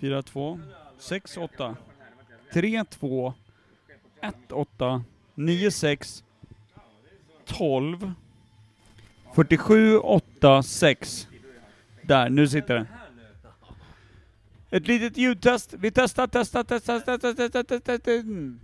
4, 0.00 0.22
2, 0.22 0.60
6, 0.98 1.36
8, 1.36 1.76
3, 2.52 2.84
2, 2.84 3.34
1, 4.20 4.34
8, 4.52 5.02
9, 5.34 5.70
6, 5.70 6.24
12, 7.44 8.12
47, 9.34 9.98
8, 9.98 10.62
6. 10.62 11.28
Där, 12.02 12.28
nu 12.28 12.48
sitter 12.48 12.74
det. 12.74 12.86
Ett 14.70 14.86
litet 14.86 15.16
ljudtest. 15.16 15.74
Vi 15.78 15.90
testar, 15.90 16.26
testar, 16.26 16.64
testar, 16.64 17.00
testar, 17.06 17.32
testar, 17.34 17.62
testar, 17.62 17.98
testar. 17.98 18.54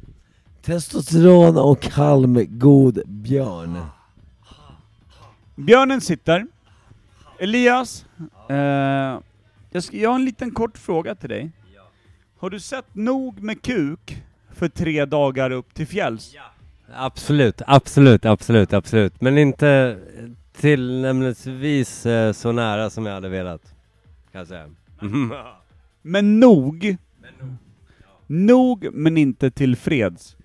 Testosteron 0.63 1.57
och 1.57 1.87
halmgod 1.87 3.03
björn. 3.07 3.79
Björnen 5.55 6.01
sitter. 6.01 6.47
Elias, 7.39 8.05
eh, 8.49 9.19
jag, 9.73 9.83
ska, 9.83 9.97
jag 9.97 10.11
har 10.11 10.15
en 10.15 10.25
liten 10.25 10.51
kort 10.51 10.79
fråga 10.79 11.15
till 11.15 11.29
dig. 11.29 11.51
Har 12.39 12.51
du 12.51 12.61
sett 12.61 12.95
nog 12.95 13.43
med 13.43 13.63
kuk 13.63 14.23
för 14.53 14.69
tre 14.69 15.05
dagar 15.05 15.51
upp 15.51 15.75
till 15.75 15.87
fjälls? 15.87 16.35
Absolut, 16.95 17.63
absolut, 17.67 18.25
absolut, 18.25 18.73
absolut. 18.73 19.21
Men 19.21 19.39
inte 19.39 19.99
tillnämnelsevis 20.53 22.07
eh, 22.07 22.33
så 22.33 22.53
nära 22.53 22.91
som 22.91 23.07
jag 23.07 23.15
hade 23.15 23.29
velat. 23.29 23.75
Kan 24.33 24.39
jag 24.39 24.49
säga. 24.49 24.71
Men 26.03 26.41
nog. 26.41 26.97
Nog, 28.27 28.89
men 28.93 29.17
inte 29.17 29.51
tillfreds. 29.51 30.37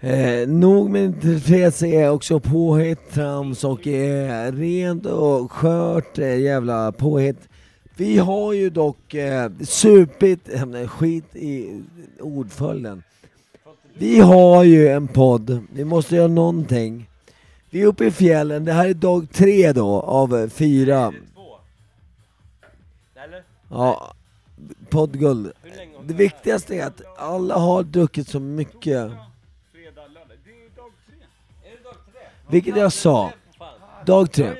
Eh, 0.00 0.48
nog 0.48 0.90
med 0.90 1.20
tillfreds 1.20 1.82
är 1.82 2.10
också 2.10 2.40
påhitt, 2.40 3.10
trams 3.10 3.64
och 3.64 3.86
eh, 3.86 4.52
rent 4.52 5.06
och 5.06 5.52
skört 5.52 6.18
eh, 6.18 6.38
jävla 6.38 6.92
påhitt. 6.92 7.48
Vi 7.98 8.18
har 8.18 8.52
ju 8.52 8.70
dock 8.70 9.14
eh, 9.14 9.50
supit, 9.60 10.48
eh, 10.48 10.88
skit 10.88 11.36
i 11.36 11.82
ordföljden. 12.20 13.02
Vi 13.94 14.20
har 14.20 14.64
ju 14.64 14.88
en 14.88 15.08
podd, 15.08 15.66
vi 15.72 15.84
måste 15.84 16.16
göra 16.16 16.28
någonting. 16.28 17.08
Vi 17.70 17.82
är 17.82 17.86
uppe 17.86 18.04
i 18.04 18.10
fjällen, 18.10 18.64
det 18.64 18.72
här 18.72 18.88
är 18.88 18.94
dag 18.94 19.26
tre 19.32 19.72
då 19.72 20.00
av 20.00 20.36
eh, 20.36 20.48
fyra. 20.48 21.12
Ja, 23.70 24.14
poddguld. 24.90 25.52
Det 26.04 26.14
viktigaste 26.14 26.74
är 26.74 26.86
att 26.86 27.18
alla 27.18 27.58
har 27.58 27.82
druckit 27.82 28.28
så 28.28 28.40
mycket. 28.40 29.10
Vilket 32.48 32.76
jag 32.76 32.92
sa. 32.92 33.32
Dag 34.04 34.32
tre. 34.32 34.54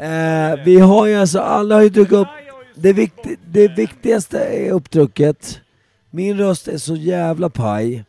Eh, 0.00 0.64
vi 0.64 0.80
har 0.80 1.06
ju 1.06 1.14
alltså, 1.14 1.38
alla 1.38 1.74
har 1.74 1.82
ju 1.82 1.88
druckit 1.88 2.12
upp. 2.12 2.28
Det, 2.74 2.92
vikti 2.92 3.36
det 3.46 3.68
viktigaste 3.68 4.38
är 4.38 4.72
uppdrucket. 4.72 5.60
Min 6.10 6.38
röst 6.38 6.68
är 6.68 6.78
så 6.78 6.96
jävla 6.96 7.50
paj. 7.50 8.04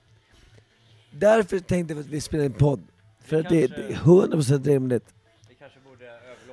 Därför 1.12 1.60
tänkte 1.60 1.94
vi 1.94 2.00
att 2.00 2.08
vi 2.08 2.22
spelar 2.22 2.46
en 2.46 2.54
podd. 2.54 2.82
För 3.26 3.40
att 3.40 3.50
det, 3.50 3.68
det 3.68 3.94
är 3.94 3.98
100% 3.98 4.66
rimligt. 4.66 5.04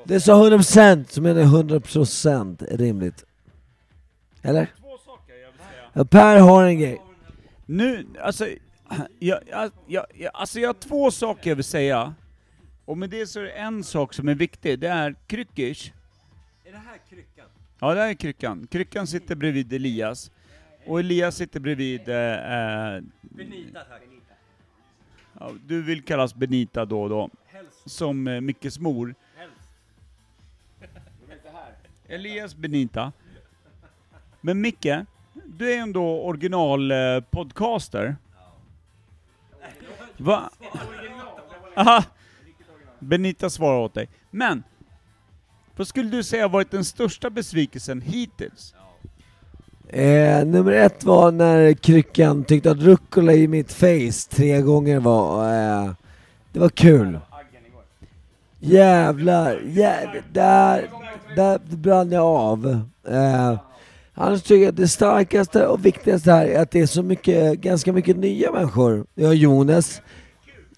Det 0.05 0.15
är 0.15 0.19
så 0.19 0.49
100% 0.49 1.05
som 1.09 1.27
är 1.27 1.35
det 1.35 1.45
100% 1.45 2.77
rimligt. 2.77 3.25
Eller? 4.43 4.71
Per 6.11 6.39
har 6.39 6.65
en 6.65 6.79
grej. 6.79 7.03
Nu, 7.67 8.07
alltså, 8.23 8.47
jag, 9.19 9.41
jag, 9.51 9.71
jag, 9.87 10.05
jag, 10.15 10.31
alltså 10.35 10.61
jag 10.61 10.69
har 10.69 10.75
två 10.75 11.11
saker 11.11 11.51
jag 11.51 11.57
vill 11.57 11.65
säga. 11.65 12.15
Och 12.89 12.99
med 12.99 13.11
det 13.11 13.27
så 13.27 13.41
är 13.41 13.45
det 13.45 13.51
en 13.51 13.85
sak 13.85 14.15
som 14.15 14.29
är 14.29 14.35
viktig, 14.35 14.79
det 14.79 14.89
är 14.89 15.15
kryckers. 15.27 15.93
Är 16.65 16.73
det 16.73 16.79
här 16.79 16.99
kryckan? 17.09 17.47
Ja, 17.79 17.95
det 17.95 18.01
här 18.01 18.09
är 18.09 18.15
kryckan. 18.15 18.67
Kryckan 18.67 19.07
sitter 19.07 19.35
bredvid 19.35 19.73
Elias. 19.73 20.31
Och 20.87 21.01
Elias 21.01 21.37
sitter 21.37 21.61
bredvid... 21.61 22.09
Eh, 22.09 22.17
eh, 22.17 23.03
Benita 23.21 23.81
tack. 23.85 24.03
ja, 25.41 25.53
du 25.67 25.83
vill 25.83 26.03
kallas 26.03 26.35
Benita 26.35 26.85
då 26.85 27.03
och 27.03 27.09
då. 27.09 27.31
Som 27.85 28.29
eh, 28.29 28.41
Mickes 28.41 28.79
mor. 28.79 29.15
Elias 32.07 32.57
Benita. 32.57 33.13
Men 34.41 34.61
Micke, 34.61 35.05
du 35.47 35.73
är 35.73 35.79
ändå 35.79 36.23
original 36.23 36.91
eh, 36.91 37.21
podcaster. 37.21 38.17
Va? 40.17 40.51
Aha. 41.77 42.05
Benita 43.01 43.51
svarar 43.51 43.79
åt 43.79 43.95
dig. 43.95 44.09
Men, 44.31 44.63
vad 45.77 45.89
skulle 45.89 46.11
du 46.11 46.23
säga 46.23 46.49
varit 46.49 46.71
den 46.71 46.85
största 46.85 47.31
besvikelsen 47.31 48.01
hittills? 48.01 48.75
Eh, 49.89 50.47
nummer 50.47 50.73
ett 50.73 51.05
var 51.05 51.33
när 51.33 51.73
kryckan 51.73 52.45
tyckte 52.45 52.71
att 52.71 52.79
rucola 52.79 53.33
i 53.33 53.49
mitt 53.49 53.73
face 53.73 54.31
tre 54.31 54.61
gånger 54.61 55.01
var... 55.01 55.55
Eh, 55.55 55.91
det 56.53 56.61
var 56.61 56.69
kul. 56.69 57.19
Jävlar, 58.61 59.61
jävlar 59.67 60.23
där, 60.33 60.91
där 61.37 61.59
brann 61.77 62.13
jag 62.13 62.25
av. 62.25 62.67
Eh, 63.09 63.59
annars 64.15 64.43
tycker 64.43 64.63
jag 64.63 64.69
att 64.69 64.77
det 64.77 64.89
starkaste 64.89 65.67
och 65.67 65.87
viktigaste 65.87 66.33
här 66.33 66.47
är 66.47 66.63
att 66.63 66.71
det 66.71 66.81
är 66.81 66.87
så 66.87 67.03
mycket, 67.03 67.61
ganska 67.61 67.93
mycket 67.93 68.17
nya 68.17 68.53
människor. 68.53 69.07
Vi 69.15 69.27
har 69.27 69.35
Jonas, 69.35 70.03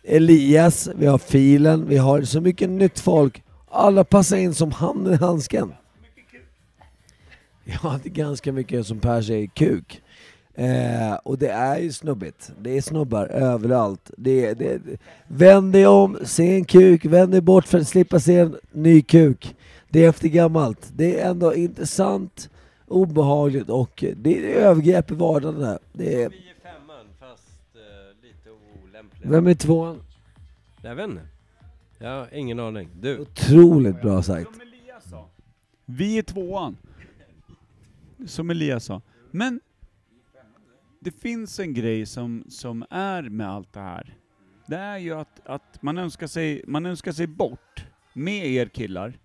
Elias, 0.04 0.88
vi 0.96 1.06
har 1.06 1.18
Filen, 1.18 1.88
vi 1.88 1.96
har 1.96 2.22
så 2.22 2.40
mycket 2.40 2.70
nytt 2.70 3.00
folk. 3.00 3.42
Alla 3.68 4.04
passar 4.04 4.36
in 4.36 4.54
som 4.54 4.72
handen 4.72 5.14
i 5.14 5.16
handsken. 5.16 5.72
Ja, 7.64 7.98
det 8.02 8.08
är 8.08 8.12
ganska 8.12 8.52
mycket 8.52 8.86
som 8.86 8.98
Per 8.98 9.22
säger, 9.22 9.46
kuk. 9.46 10.02
Eh, 10.54 11.14
och 11.24 11.38
det 11.38 11.48
är 11.48 11.78
ju 11.78 11.92
snubbigt. 11.92 12.52
Det 12.60 12.76
är 12.76 12.80
snubbar 12.80 13.26
överallt. 13.26 14.10
Det, 14.16 14.54
det, 14.54 14.80
vänd 15.28 15.72
dig 15.72 15.86
om, 15.86 16.18
se 16.24 16.54
en 16.54 16.64
kuk, 16.64 17.04
vänd 17.04 17.32
dig 17.32 17.40
bort 17.40 17.66
för 17.66 17.78
att 17.78 17.88
slippa 17.88 18.20
se 18.20 18.38
en 18.38 18.56
ny 18.72 19.02
kuk. 19.02 19.54
Det 19.88 20.04
är 20.04 20.08
efter 20.08 20.28
gammalt. 20.28 20.92
Det 20.96 21.20
är 21.20 21.30
ändå 21.30 21.54
intressant, 21.54 22.50
obehagligt 22.88 23.68
och 23.68 24.04
det 24.16 24.38
är 24.38 24.56
övergrepp 24.56 25.10
i 25.10 25.14
vardagen 25.14 25.60
där. 25.60 25.78
Det 25.92 26.22
är, 26.22 26.32
vem 29.22 29.46
är 29.46 29.54
tvåan? 29.54 30.02
Jag 30.82 30.94
vet 30.94 31.08
inte. 31.10 31.26
Jag 31.98 32.10
har 32.10 32.34
ingen 32.34 32.60
aning. 32.60 32.90
Du. 33.00 33.18
Otroligt 33.18 34.02
bra 34.02 34.22
sagt. 34.22 34.52
Som 34.52 34.60
Elias 34.60 35.10
sa. 35.10 35.28
Vi 35.84 36.18
är 36.18 36.22
tvåan. 36.22 36.76
Som 38.26 38.50
Elias 38.50 38.84
sa. 38.84 39.02
Men, 39.30 39.60
det 41.00 41.10
finns 41.10 41.60
en 41.60 41.74
grej 41.74 42.06
som, 42.06 42.44
som 42.48 42.84
är 42.90 43.22
med 43.22 43.50
allt 43.50 43.72
det 43.72 43.80
här. 43.80 44.14
Det 44.66 44.76
är 44.76 44.98
ju 44.98 45.14
att, 45.14 45.46
att 45.46 45.82
man, 45.82 45.98
önskar 45.98 46.26
sig, 46.26 46.64
man 46.66 46.86
önskar 46.86 47.12
sig 47.12 47.26
bort 47.26 47.84
med 48.12 48.46
er 48.46 48.66
killar. 48.66 49.18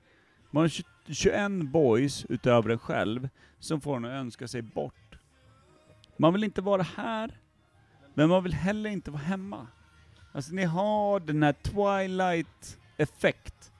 Man 0.52 0.62
har 0.62 0.68
20 0.68 0.86
21 1.08 1.52
boys 1.72 2.26
utöver 2.30 2.70
en 2.70 2.80
själv 2.80 3.30
som 3.60 3.82
får 3.82 3.98
en 3.98 4.06
att 4.06 4.12
önska 4.12 4.48
sig 4.48 4.62
bort. 4.62 5.18
Man 6.18 6.34
vill 6.34 6.44
inte 6.44 6.62
vara 6.62 6.82
här, 6.82 7.40
men 8.14 8.30
man 8.30 8.44
vill 8.44 8.54
heller 8.54 8.90
inte 8.90 9.12
vara 9.12 9.22
hemma. 9.22 9.68
Alltså 10.36 10.54
ni 10.54 10.64
har 10.64 11.20
den 11.20 11.44
här 11.44 11.54
twilight 11.54 12.78
effekt 12.98 13.72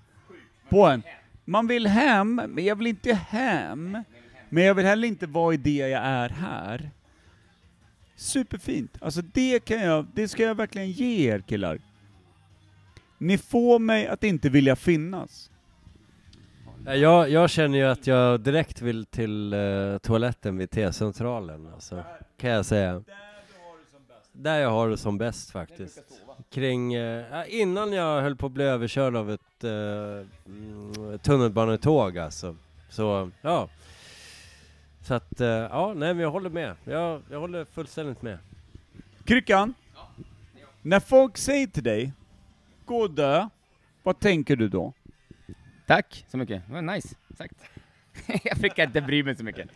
på 0.70 0.86
en. 0.86 1.04
Man 1.46 1.68
vill 1.68 1.88
hem, 1.88 2.36
men 2.36 2.66
jag 2.66 2.76
vill 2.76 2.88
inte 2.88 3.14
hem. 3.14 4.04
Men 4.50 4.64
jag 4.64 4.76
vill 4.76 4.86
heller 4.86 5.08
inte 5.08 5.28
vara 5.28 5.54
i 5.54 5.58
det 5.58 5.76
jag 5.76 6.02
är 6.02 6.30
här. 6.30 6.90
Superfint. 8.16 8.98
Alltså 9.02 9.22
det 9.22 9.60
kan 9.66 9.80
jag, 9.80 10.06
det 10.14 10.28
ska 10.28 10.44
jag 10.44 10.56
verkligen 10.56 10.92
ge 10.92 11.34
er 11.34 11.40
killar. 11.40 11.80
Ni 13.18 13.38
får 13.38 13.80
mig 13.80 14.08
att 14.08 14.24
inte 14.24 14.50
vilja 14.50 14.76
finnas. 14.76 15.52
Jag, 16.86 17.30
jag 17.30 17.50
känner 17.50 17.78
ju 17.78 17.86
att 17.86 18.08
jag 18.08 18.40
direkt 18.42 18.82
vill 18.82 19.06
till 19.06 19.54
eh, 19.54 19.98
toaletten 19.98 20.58
vid 20.58 20.72
T-centralen, 20.72 21.74
alltså, 21.74 22.04
kan 22.38 22.50
jag 22.50 22.66
säga. 22.66 23.04
Där 24.32 24.60
jag 24.60 24.70
har 24.70 24.90
det 24.90 24.98
som 24.98 25.18
bäst 25.18 25.52
faktiskt. 25.52 26.25
Kring, 26.50 26.94
eh, 26.94 27.26
ja, 27.32 27.46
innan 27.46 27.94
jag 27.94 28.22
höll 28.22 28.36
på 28.36 28.46
att 28.46 28.52
bli 28.52 28.64
överkörd 28.64 29.16
av 29.16 29.32
ett 29.32 29.64
eh, 29.64 30.28
mm, 30.46 31.20
tunnelbanetåg 31.20 32.18
alltså. 32.18 32.56
Så, 32.90 33.32
ja. 33.42 33.70
Så 35.02 35.14
att, 35.14 35.42
eh, 35.42 35.48
ja, 35.48 35.94
nej 35.96 36.14
men 36.14 36.24
jag 36.24 36.32
håller 36.32 36.50
med. 36.50 36.76
Jag, 36.84 37.22
jag 37.30 37.40
håller 37.40 37.66
fullständigt 37.66 38.22
med. 38.22 38.38
Kryckan, 39.24 39.74
när 40.82 41.00
folk 41.00 41.38
säger 41.38 41.68
till 41.68 41.84
dig, 41.84 42.12
gå 42.86 42.98
och 42.98 43.12
dö, 43.12 43.50
vad 44.04 44.20
tänker 44.20 44.56
du 44.56 44.70
då? 44.70 44.94
Tack 45.86 46.26
så 46.28 46.38
mycket, 46.38 46.68
det 46.68 46.74
var 46.74 46.82
nice 46.82 47.16
sagt. 47.38 47.56
jag 48.44 48.58
brukar 48.58 48.84
inte 48.84 49.02
bry 49.02 49.24
mig 49.24 49.36
så 49.36 49.44
mycket. 49.44 49.70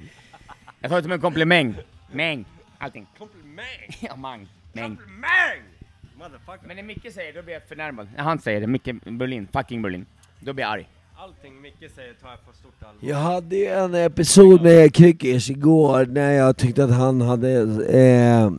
Jag 0.80 0.90
tar 0.90 0.98
det 0.98 1.04
som 1.04 1.12
en 1.12 1.22
komplimang. 1.22 1.76
Mäng, 2.12 2.46
allting. 2.78 3.08
Komplimang! 3.18 3.98
Ja, 4.00 4.16
mang. 4.16 4.48
Mäng. 4.74 4.96
Komplimang! 4.96 5.79
Motherfucker. 6.20 6.68
Men 6.68 6.76
när 6.76 6.84
Micke 6.84 7.14
säger 7.14 7.34
då 7.34 7.42
blir 7.42 7.54
jag 7.54 7.64
förnärmad. 7.64 8.08
När 8.16 8.24
han 8.24 8.40
säger 8.40 8.62
det, 8.62 8.68
Micke 8.68 8.90
Berlin, 9.04 9.48
fucking 9.54 9.82
Berlin, 9.82 10.06
då 10.40 10.54
blir 10.54 10.64
jag 10.66 10.74
arg. 10.74 10.90
Allting 11.18 11.62
Micke 11.62 11.92
säger 11.96 12.14
tar 12.14 12.30
jag 12.30 12.46
på 12.46 12.54
stort 12.54 12.84
allvar. 12.84 13.10
Jag 13.10 13.18
hade 13.18 13.56
ju 13.56 13.66
en 13.66 13.96
episod 13.96 14.62
med 14.62 14.96
Kryckers 14.96 15.50
igår 15.50 16.06
när 16.06 16.32
jag 16.32 16.58
tyckte 16.58 16.84
att 16.84 16.94
han 16.94 17.22
hade 17.22 17.52
eh, 18.00 18.52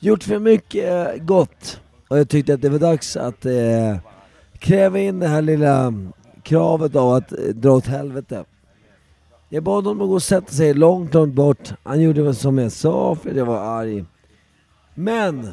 gjort 0.00 0.22
för 0.22 0.38
mycket 0.38 1.18
gott. 1.22 1.80
Och 2.08 2.18
jag 2.18 2.28
tyckte 2.28 2.54
att 2.54 2.62
det 2.62 2.68
var 2.68 2.78
dags 2.78 3.16
att 3.16 3.46
eh, 3.46 3.96
kräva 4.58 4.98
in 4.98 5.18
det 5.18 5.28
här 5.28 5.42
lilla 5.42 5.92
kravet 6.42 6.96
av 6.96 7.12
att 7.12 7.32
eh, 7.32 7.38
dra 7.38 7.70
åt 7.70 7.86
helvete. 7.86 8.44
Jag 9.48 9.62
bad 9.62 9.84
honom 9.84 10.02
att 10.02 10.08
gå 10.08 10.14
och 10.14 10.22
sätta 10.22 10.52
sig 10.52 10.74
långt, 10.74 11.14
långt 11.14 11.34
bort. 11.34 11.72
Han 11.82 12.00
gjorde 12.00 12.34
som 12.34 12.58
jag 12.58 12.72
sa 12.72 13.14
för 13.14 13.34
jag 13.34 13.46
var 13.46 13.58
arg. 13.58 14.04
Men! 14.94 15.52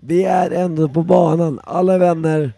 Vi 0.00 0.24
är 0.24 0.50
ändå 0.50 0.88
på 0.88 1.02
banan, 1.02 1.60
alla 1.64 1.98
vänner. 1.98 2.52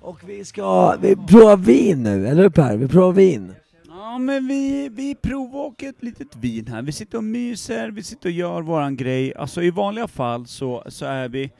Och 0.00 0.28
vi 0.28 0.44
ska, 0.44 0.96
vi 0.96 1.16
provar 1.16 1.56
vin 1.56 2.02
nu, 2.02 2.28
eller 2.28 2.42
hur 2.42 2.50
Per? 2.50 2.76
Vi 2.76 2.88
provar 2.88 3.12
vin. 3.12 3.54
Ja, 3.88 4.18
men 4.18 4.48
vi, 4.48 4.88
vi 4.88 5.14
provåker 5.14 5.88
ett 5.88 6.02
litet 6.02 6.36
vin 6.36 6.66
här. 6.66 6.82
Vi 6.82 6.92
sitter 6.92 7.18
och 7.18 7.24
myser, 7.24 7.90
vi 7.90 8.02
sitter 8.02 8.28
och 8.28 8.32
gör 8.32 8.62
våran 8.62 8.96
grej. 8.96 9.34
Alltså 9.34 9.62
i 9.62 9.70
vanliga 9.70 10.08
fall 10.08 10.46
så, 10.46 10.84
så 10.86 11.06
är 11.06 11.28
vi... 11.28 11.50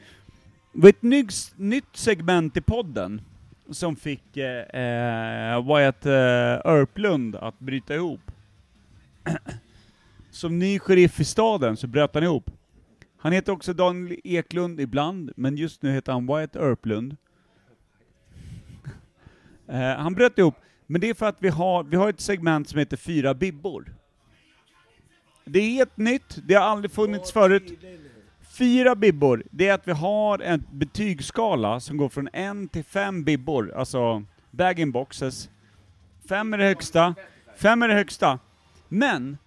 Vi 0.72 0.80
var 0.80 0.88
ett 0.88 1.02
nytt, 1.02 1.52
nytt 1.56 1.96
segment 1.96 2.56
i 2.56 2.60
podden 2.60 3.20
som 3.70 3.96
fick 3.96 4.36
eh, 4.36 4.80
eh 4.80 5.66
Wyatt 5.66 6.06
eh, 6.06 6.12
Örplund 6.64 7.36
att 7.36 7.58
bryta 7.58 7.94
ihop. 7.94 8.20
Som 10.30 10.58
ny 10.58 10.78
sheriff 10.78 11.20
i 11.20 11.24
staden 11.24 11.76
så 11.76 11.86
bröt 11.86 12.14
han 12.14 12.22
ihop. 12.22 12.50
Han 13.22 13.32
heter 13.32 13.52
också 13.52 13.72
Daniel 13.72 14.20
Eklund 14.24 14.80
ibland, 14.80 15.32
men 15.36 15.56
just 15.56 15.82
nu 15.82 15.92
heter 15.92 16.12
han 16.12 16.26
Wyatt 16.26 16.56
Örplund. 16.56 17.16
Eh, 19.68 19.96
han 19.96 20.14
bröt 20.14 20.38
ihop, 20.38 20.54
men 20.86 21.00
det 21.00 21.10
är 21.10 21.14
för 21.14 21.26
att 21.26 21.36
vi 21.38 21.48
har, 21.48 21.84
vi 21.84 21.96
har 21.96 22.08
ett 22.08 22.20
segment 22.20 22.68
som 22.68 22.78
heter 22.78 22.96
Fyra 22.96 23.34
bibbor. 23.34 23.94
Det 25.44 25.58
är 25.58 25.70
helt 25.70 25.96
nytt, 25.96 26.38
det 26.44 26.54
har 26.54 26.62
aldrig 26.62 26.92
funnits 26.92 27.32
förut. 27.32 27.78
Fyra 28.58 28.94
bibbor, 28.94 29.42
det 29.50 29.68
är 29.68 29.74
att 29.74 29.88
vi 29.88 29.92
har 29.92 30.38
en 30.38 30.64
betygsskala 30.72 31.80
som 31.80 31.96
går 31.96 32.08
från 32.08 32.28
en 32.32 32.68
till 32.68 32.84
fem 32.84 33.24
bibbor, 33.24 33.72
alltså 33.76 34.24
bag 34.50 34.92
boxes. 34.92 35.50
Fem 36.28 36.54
är 36.54 36.58
det 36.58 36.64
högsta, 36.64 37.14
fem 37.56 37.82
är 37.82 37.88
det 37.88 37.94
högsta. 37.94 38.38
Men, 38.88 39.38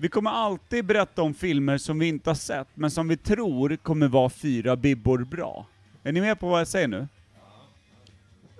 vi 0.00 0.08
kommer 0.08 0.30
alltid 0.30 0.84
berätta 0.84 1.22
om 1.22 1.34
filmer 1.34 1.78
som 1.78 1.98
vi 1.98 2.08
inte 2.08 2.30
har 2.30 2.34
sett, 2.34 2.68
men 2.74 2.90
som 2.90 3.08
vi 3.08 3.16
tror 3.16 3.76
kommer 3.76 4.08
vara 4.08 4.30
fyra 4.30 4.76
bibbor 4.76 5.24
bra. 5.24 5.66
Är 6.02 6.12
ni 6.12 6.20
med 6.20 6.40
på 6.40 6.48
vad 6.48 6.60
jag 6.60 6.68
säger 6.68 6.88
nu? 6.88 7.08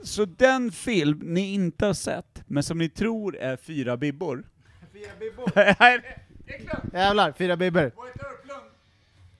Så 0.02 0.24
den 0.24 0.72
film 0.72 1.20
ni 1.24 1.54
inte 1.54 1.86
har 1.86 1.94
sett, 1.94 2.42
men 2.46 2.62
som 2.62 2.78
ni 2.78 2.88
tror 2.88 3.36
är 3.36 3.56
fyra 3.56 3.96
bibbor. 3.96 4.44
Fyra 4.92 5.10
bibbor? 5.20 5.52
Jävlar, 6.92 7.32
fyra 7.32 7.56
bibbor. 7.56 7.92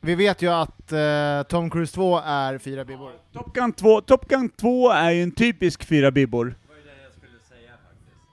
Vi 0.00 0.14
vet 0.14 0.42
ju 0.42 0.48
att 0.48 0.92
eh, 0.92 1.42
Tom 1.42 1.70
Cruise 1.70 1.94
2 1.94 2.18
är 2.18 2.58
fyra 2.58 2.84
bibbor. 2.84 3.12
Top 3.32 3.54
Gun 3.54 3.72
2, 3.72 4.00
Top 4.00 4.28
Gun 4.28 4.48
2 4.48 4.90
är 4.90 5.10
ju 5.10 5.22
en 5.22 5.32
typisk 5.32 5.84
fyra 5.84 6.10
bibbor. 6.10 6.54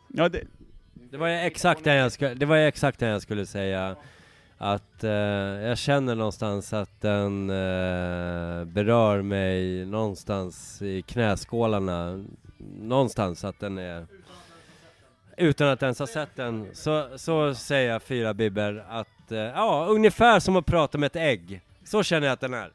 Ja, 0.08 0.30
det, 0.30 0.44
det 1.12 1.18
var 1.18 1.28
ju 1.28 1.36
exakt 1.36 1.84
det 1.84 1.96
jag, 1.96 2.12
skulle, 2.12 2.34
det 2.34 2.46
var 2.46 2.58
exakt 2.58 3.00
det 3.00 3.08
jag 3.08 3.22
skulle 3.22 3.46
säga. 3.46 3.96
Att 4.58 5.04
eh, 5.04 5.12
jag 5.12 5.78
känner 5.78 6.16
någonstans 6.16 6.74
att 6.74 7.02
den 7.02 7.50
eh, 7.50 8.66
berör 8.66 9.22
mig 9.22 9.86
någonstans 9.86 10.82
i 10.82 11.02
knäskålarna. 11.02 12.26
Någonstans 12.80 13.44
att 13.44 13.60
den 13.60 13.78
är... 13.78 14.08
Utan 15.38 15.68
att 15.68 15.84
ens 15.84 16.00
ha 16.00 16.08
sett 16.08 16.36
den, 16.36 16.68
så, 16.74 17.08
så 17.16 17.56
säger 17.56 17.92
jag 17.92 18.04
fyra 18.04 18.34
bibber 18.34 18.86
att, 18.90 19.32
eh, 19.32 19.38
ja, 19.38 19.86
ungefär 19.90 20.40
som 20.40 20.56
att 20.56 20.66
prata 20.66 20.98
med 20.98 21.08
ett 21.08 21.16
ägg. 21.16 21.62
Så 21.84 22.04
känner 22.04 22.28
jag 22.28 22.34
att 22.34 22.40
den 22.40 22.54
är. 22.54 22.72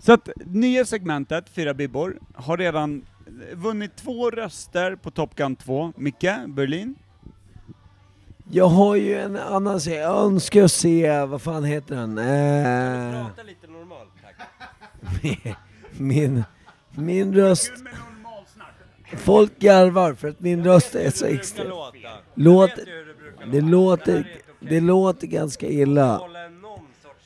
så 0.00 0.12
att 0.12 0.28
nya 0.36 0.84
segmentet, 0.84 1.48
fyra 1.48 1.74
bibbor, 1.74 2.18
har 2.34 2.56
redan 2.56 3.06
vunnit 3.52 3.96
två 3.96 4.30
röster 4.30 4.96
på 4.96 5.10
Top 5.10 5.34
Gun 5.34 5.56
2. 5.56 5.92
Micke, 5.96 6.30
Berlin. 6.46 6.94
Jag 8.50 8.68
har 8.68 8.96
ju 8.96 9.20
en 9.20 9.36
annan 9.36 9.80
serie, 9.80 10.00
jag 10.00 10.24
önskar 10.24 10.66
se, 10.66 11.24
vad 11.24 11.42
fan 11.42 11.64
heter 11.64 11.96
den? 11.96 12.18
Eh, 12.18 13.26
Prata 13.26 13.42
lite 13.42 13.66
normalt, 13.66 14.10
tack. 14.22 15.56
min, 15.98 16.44
min 16.90 17.34
röst, 17.34 17.72
folk 19.16 19.58
garvar 19.58 20.14
för 20.14 20.28
att 20.28 20.40
min 20.40 20.64
röst 20.64 20.94
är 20.94 21.10
så 21.10 21.24
extrem. 21.26 21.68
låta. 21.68 21.92
Låt, 22.34 22.70
det 23.52 23.60
låter, 23.60 24.32
det 24.60 24.80
låter 24.80 25.26
ganska 25.26 25.66
illa. 25.66 26.20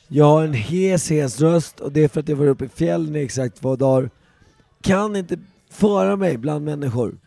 Jag 0.07 0.25
har 0.25 0.43
en 0.43 0.53
hes, 0.53 1.11
hes 1.11 1.41
röst 1.41 1.79
och 1.79 1.91
det 1.91 2.03
är 2.03 2.07
för 2.07 2.19
att 2.19 2.29
jag 2.29 2.35
var 2.35 2.47
uppe 2.47 2.65
i 2.65 2.69
fjällen 2.69 3.15
i 3.15 3.19
exakt 3.23 3.61
två 3.61 3.75
dagar. 3.75 4.09
Kan 4.81 5.15
inte 5.15 5.37
föra 5.71 6.15
mig 6.15 6.37
bland 6.37 6.65
människor. 6.65 7.17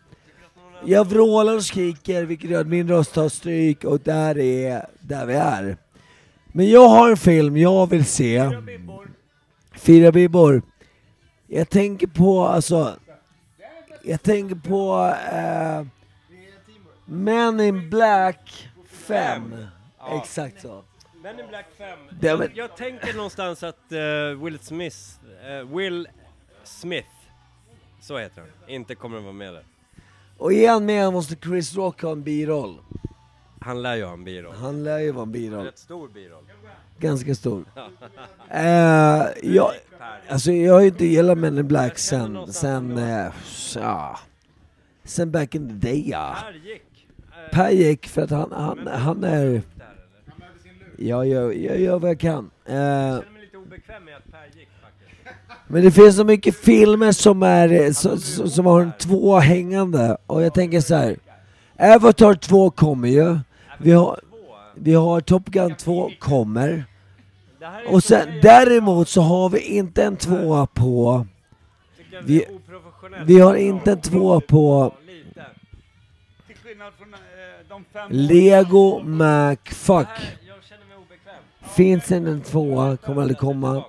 Jag 0.85 1.07
vrålar 1.07 1.55
och 1.55 1.63
skriker 1.63 2.23
vilket 2.23 2.49
gör 2.49 2.61
att 2.61 2.67
min 2.67 2.87
röst 2.87 3.13
tar 3.13 3.29
stryk 3.29 3.83
och 3.83 3.99
där 3.99 4.37
är 4.37 4.85
där 4.99 5.25
vi 5.25 5.33
är. 5.33 5.77
Men 6.47 6.69
jag 6.69 6.87
har 6.89 7.09
en 7.09 7.17
film 7.17 7.57
jag 7.57 7.89
vill 7.89 8.05
se. 8.05 8.49
Fyra 9.75 10.11
bibbor. 10.11 10.61
Jag 11.47 11.69
tänker 11.69 12.07
på 12.07 12.47
alltså... 12.47 12.95
Jag 14.03 14.23
tänker 14.23 14.55
på... 14.55 15.15
Eh, 15.35 15.85
Men 17.05 17.59
in 17.59 17.89
Black 17.89 18.69
5. 18.89 19.55
Exakt 20.21 20.61
så. 20.61 20.83
Men 21.23 21.39
in 21.39 21.45
Black 21.49 21.65
5. 21.77 21.97
Det- 22.19 22.27
jag, 22.27 22.51
jag 22.55 22.77
tänker 22.77 23.13
någonstans 23.13 23.63
att 23.63 23.91
eh, 23.91 24.43
Will 24.43 24.59
Smith, 24.59 24.97
eh, 25.47 25.75
Will 25.77 26.07
Smith, 26.63 27.07
så 28.01 28.17
heter 28.17 28.41
han, 28.41 28.49
inte 28.69 28.95
kommer 28.95 29.17
att 29.17 29.23
vara 29.23 29.33
med 29.33 29.53
där. 29.53 29.63
Och 30.43 30.53
igen 30.53 30.85
med 30.85 31.13
måste 31.13 31.35
Chris 31.35 31.75
Rock 31.75 32.01
ha 32.01 32.11
en 32.11 32.23
biroll. 32.23 32.77
Han 33.59 33.81
lär 33.81 33.95
ju 33.95 34.03
ha 34.03 34.13
en 34.13 34.23
biroll. 34.23 34.55
Han 34.55 34.83
lär 34.83 34.99
ju 34.99 35.11
vara 35.11 35.23
en 35.23 35.31
biroll. 35.31 35.65
Rätt 35.65 35.77
stor 35.77 36.07
biroll. 36.07 36.43
Ganska 36.99 37.35
stor. 37.35 37.65
Eh, 38.49 39.25
jag, 39.43 39.71
alltså 40.29 40.51
jag 40.51 40.73
har 40.73 40.81
ju 40.81 40.87
inte 40.87 41.05
gillat 41.05 41.37
Men 41.37 41.57
in 41.57 41.67
Black 41.67 41.97
sen, 41.97 42.53
sen, 42.53 42.97
eh, 42.97 43.31
ja, 43.75 44.19
sen 45.03 45.31
back 45.31 45.55
in 45.55 45.67
the 45.67 45.87
day 45.87 46.09
ja. 46.09 46.37
Här 46.37 46.53
gick. 46.53 47.07
Eh, 47.17 47.51
Per 47.51 47.69
gick 47.69 48.07
för 48.07 48.21
att 48.21 48.29
han, 48.29 48.51
han, 48.51 48.87
han 48.87 49.23
är, 49.23 49.61
jag 50.97 51.27
gör, 51.27 51.51
jag 51.51 51.79
gör 51.79 51.99
vad 51.99 52.09
jag 52.09 52.19
kan. 52.19 52.51
Eh, 52.65 53.19
Obekväm 53.73 54.05
med 54.05 54.15
att 54.15 54.31
Per 54.31 54.59
gick 54.59 54.69
faktiskt. 54.81 55.35
men 55.67 55.83
det 55.83 55.91
finns 55.91 56.15
så 56.15 56.23
mycket 56.23 56.55
filmer 56.57 57.11
som 57.11 57.43
är, 57.43 57.71
eh, 57.71 57.91
så, 57.91 58.17
så, 58.17 58.49
som 58.49 58.65
har 58.65 58.81
en 58.81 58.91
två 58.99 59.39
hängande 59.39 60.17
och 60.27 60.43
jag 60.43 60.53
tänker 60.53 60.81
så 60.81 60.95
här. 60.95 61.17
Avatar 61.79 62.33
2 62.33 62.69
kommer 62.69 63.07
ju. 63.07 63.39
Vi 63.79 63.91
har, 63.91 64.19
vi 64.75 64.93
har 64.93 65.21
Top 65.21 65.45
Gun 65.45 65.75
2 65.75 66.11
kommer. 66.19 66.85
Och 67.89 68.03
sen 68.03 68.27
däremot 68.41 69.09
så 69.09 69.21
har 69.21 69.49
vi 69.49 69.59
inte 69.59 70.03
en 70.03 70.17
tvåa 70.17 70.65
på 70.67 71.25
vi- 72.23 72.45
vi 73.25 73.39
har 73.39 73.55
inte 73.55 73.91
en 73.91 74.01
tvåa 74.01 74.39
på 74.39 74.93
eh. 75.07 75.43
Lego 78.09 79.03
McFuck. 79.03 80.07
Här, 80.07 80.37
Finns 81.75 82.05
det 82.07 82.15
en 82.15 82.41
tvåa, 82.41 82.97
kommer 82.97 83.21
aldrig 83.21 83.37
komma. 83.37 83.83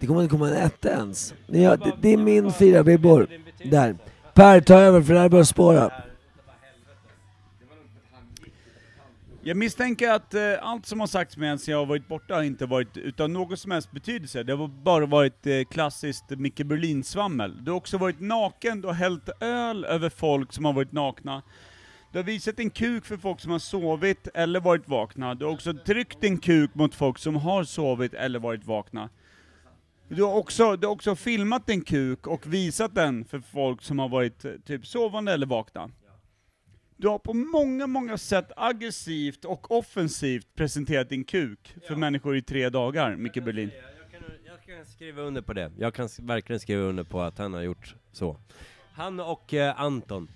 Det 0.00 0.06
kommer 0.06 0.22
inte 0.22 0.32
komma 0.32 0.48
en 0.48 0.56
etta 0.56 0.90
ens. 0.90 1.34
Ja, 1.46 1.76
det, 1.76 1.92
det 2.00 2.12
är 2.12 2.16
min 2.16 2.52
fyra 2.52 2.84
bibbor. 2.84 3.26
Där. 3.64 3.96
Per, 4.34 4.60
ta 4.60 4.74
över 4.74 5.02
för 5.02 5.14
det 5.14 5.20
här 5.20 5.28
börjar 5.28 5.44
spåra. 5.44 5.92
Jag 9.42 9.56
misstänker 9.56 10.10
att 10.10 10.34
eh, 10.34 10.40
allt 10.60 10.86
som 10.86 11.00
har 11.00 11.06
sagts 11.06 11.36
medan 11.36 11.58
jag 11.66 11.78
har 11.78 11.86
varit 11.86 12.08
borta 12.08 12.34
har 12.34 12.42
inte 12.42 12.66
varit 12.66 12.96
utan 12.96 13.32
någon 13.32 13.56
som 13.56 13.70
helst 13.70 13.90
betydelse. 13.90 14.42
Det 14.42 14.52
har 14.52 14.68
bara 14.68 15.06
varit 15.06 15.46
eh, 15.46 15.64
klassiskt 15.70 16.30
Micke 16.30 16.62
Berlin-svammel. 16.64 17.64
Du 17.64 17.70
har 17.70 17.78
också 17.78 17.98
varit 17.98 18.20
naken, 18.20 18.80
du 18.80 18.86
har 18.86 18.94
hällt 18.94 19.28
öl 19.40 19.84
över 19.84 20.08
folk 20.08 20.52
som 20.52 20.64
har 20.64 20.72
varit 20.72 20.92
nakna. 20.92 21.42
Du 22.18 22.22
har 22.22 22.26
visat 22.26 22.60
en 22.60 22.70
kuk 22.70 23.04
för 23.04 23.16
folk 23.16 23.40
som 23.40 23.50
har 23.50 23.58
sovit 23.58 24.28
eller 24.34 24.60
varit 24.60 24.88
vakna. 24.88 25.34
Du 25.34 25.44
har 25.44 25.52
också 25.52 25.74
tryckt 25.74 26.24
en 26.24 26.38
kuk 26.38 26.74
mot 26.74 26.94
folk 26.94 27.18
som 27.18 27.36
har 27.36 27.64
sovit 27.64 28.14
eller 28.14 28.38
varit 28.38 28.64
vakna. 28.64 29.10
Du 30.08 30.22
har 30.22 30.34
också, 30.34 30.76
du 30.76 30.86
har 30.86 30.94
också 30.94 31.16
filmat 31.16 31.70
en 31.70 31.80
kuk 31.80 32.26
och 32.26 32.46
visat 32.46 32.94
den 32.94 33.24
för 33.24 33.40
folk 33.40 33.82
som 33.82 33.98
har 33.98 34.08
varit 34.08 34.44
eh, 34.44 34.52
typ 34.52 34.86
sovande 34.86 35.32
eller 35.32 35.46
vakna. 35.46 35.90
Du 36.96 37.08
har 37.08 37.18
på 37.18 37.34
många, 37.34 37.86
många 37.86 38.18
sätt 38.18 38.52
aggressivt 38.56 39.44
och 39.44 39.70
offensivt 39.70 40.54
presenterat 40.54 41.08
din 41.08 41.24
kuk 41.24 41.74
för 41.88 41.96
människor 41.96 42.36
i 42.36 42.42
tre 42.42 42.68
dagar, 42.68 43.16
Micke 43.16 43.44
Berlin. 43.44 43.70
Jag 44.00 44.10
kan, 44.20 44.30
jag 44.46 44.76
kan 44.76 44.86
skriva 44.86 45.22
under 45.22 45.42
på 45.42 45.52
det. 45.52 45.72
Jag 45.78 45.94
kan 45.94 46.08
verkligen 46.18 46.60
skriva 46.60 46.82
under 46.82 47.04
på 47.04 47.20
att 47.20 47.38
han 47.38 47.54
har 47.54 47.62
gjort 47.62 47.94
så. 48.12 48.36
Han 48.92 49.20
och 49.20 49.54
eh, 49.54 49.80
Anton. 49.80 50.28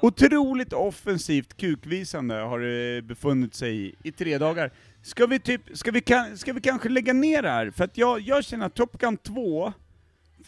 Otroligt 0.00 0.72
offensivt 0.72 1.56
kukvisande 1.56 2.34
har 2.34 2.60
det 2.60 3.02
befunnit 3.02 3.54
sig 3.54 3.86
i, 3.86 3.94
i 4.02 4.12
tre 4.12 4.38
dagar. 4.38 4.70
Ska 5.02 5.26
vi, 5.26 5.38
typ, 5.40 5.60
ska, 5.74 5.90
vi 5.90 6.00
kan, 6.00 6.38
ska 6.38 6.52
vi 6.52 6.60
kanske 6.60 6.88
lägga 6.88 7.12
ner 7.12 7.42
det 7.42 7.50
här? 7.50 7.70
För 7.70 7.84
att 7.84 7.98
jag, 7.98 8.20
jag 8.20 8.44
känner 8.44 8.66
att 8.66 8.74
Top 8.74 8.98
Gun 8.98 9.16
2, 9.16 9.72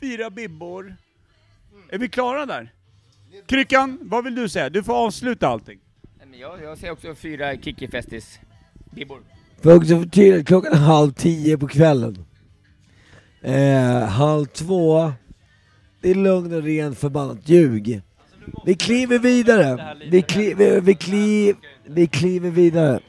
fyra 0.00 0.30
bibbor, 0.30 0.96
är 1.88 1.98
vi 1.98 2.08
klara 2.08 2.46
där? 2.46 2.72
Kryckan, 3.46 3.98
vad 4.02 4.24
vill 4.24 4.34
du 4.34 4.48
säga? 4.48 4.70
Du 4.70 4.82
får 4.82 4.94
avsluta 4.94 5.48
allting. 5.48 5.78
Nej, 6.18 6.26
men 6.26 6.38
jag, 6.38 6.62
jag 6.62 6.78
ser 6.78 6.90
också 6.90 7.14
fyra 7.14 7.56
Kikki 7.56 7.88
Festis 7.88 8.38
bibbor. 8.90 9.20
För 9.62 9.76
också 9.76 10.00
för 10.00 10.08
tydligt, 10.08 10.46
klockan 10.46 10.72
är 10.72 10.76
halv 10.76 11.12
tio 11.12 11.58
på 11.58 11.68
kvällen. 11.68 12.24
Eh, 13.40 14.02
halv 14.02 14.46
två, 14.46 15.12
det 16.00 16.10
är 16.10 16.14
lugn 16.14 16.54
och 16.54 16.62
ren 16.62 16.94
förbannat 16.94 17.48
ljug. 17.48 18.02
Vi 18.64 18.74
kliver 18.74 19.18
vidare. 19.18 19.96
Vi, 20.10 20.22
kli, 20.22 20.54
vi, 20.54 20.80
vi, 20.80 20.94
kli, 20.94 21.54
vi 21.86 22.06
kliver 22.06 22.50
vidare. 22.50 23.00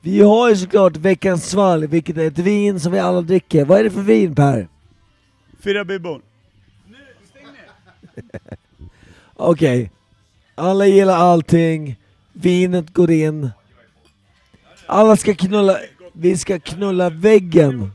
Vi 0.00 0.20
har 0.20 0.48
ju 0.50 0.56
såklart 0.56 0.96
veckans 0.96 1.50
svalg, 1.50 1.86
vilket 1.86 2.16
är 2.16 2.26
ett 2.26 2.38
vin 2.38 2.80
som 2.80 2.92
vi 2.92 2.98
alla 2.98 3.20
dricker. 3.20 3.64
Vad 3.64 3.78
är 3.78 3.84
det 3.84 3.90
för 3.90 4.00
vin 4.00 4.34
Per? 4.34 4.68
Fyra 5.60 5.84
bibbor. 5.84 6.22
Okej. 9.34 9.90
Alla 10.54 10.86
gillar 10.86 11.16
allting. 11.16 11.96
Vinet 12.32 12.90
går 12.92 13.10
in. 13.10 13.50
Alla 14.86 15.16
ska 15.16 15.34
knulla, 15.34 15.78
vi 16.12 16.36
ska 16.36 16.58
knulla 16.58 17.10
väggen. 17.10 17.92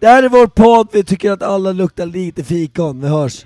Det 0.00 0.06
här 0.06 0.22
är 0.22 0.28
vår 0.28 0.46
podd, 0.46 0.88
vi 0.92 1.04
tycker 1.04 1.30
att 1.30 1.42
alla 1.42 1.72
luktar 1.72 2.06
lite 2.06 2.44
fikon. 2.44 3.00
Vi 3.00 3.08
hörs. 3.08 3.44